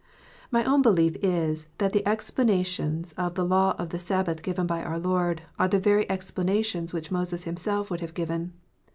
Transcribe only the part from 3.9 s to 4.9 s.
Sabbath given by